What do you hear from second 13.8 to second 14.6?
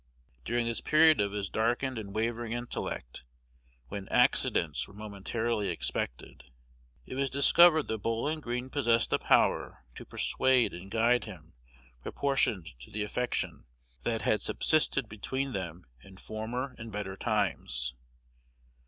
that had